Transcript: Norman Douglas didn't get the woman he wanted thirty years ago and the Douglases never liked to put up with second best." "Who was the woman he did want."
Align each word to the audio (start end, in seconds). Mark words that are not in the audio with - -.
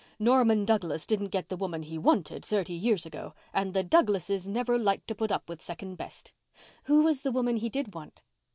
Norman 0.17 0.65
Douglas 0.65 1.05
didn't 1.05 1.27
get 1.29 1.49
the 1.49 1.55
woman 1.55 1.83
he 1.83 1.99
wanted 1.99 2.43
thirty 2.43 2.73
years 2.73 3.05
ago 3.05 3.35
and 3.53 3.75
the 3.75 3.83
Douglases 3.83 4.47
never 4.47 4.75
liked 4.79 5.07
to 5.09 5.13
put 5.13 5.31
up 5.31 5.47
with 5.47 5.61
second 5.61 5.93
best." 5.93 6.31
"Who 6.85 7.03
was 7.03 7.21
the 7.21 7.31
woman 7.31 7.57
he 7.57 7.69
did 7.69 7.93
want." 7.93 8.23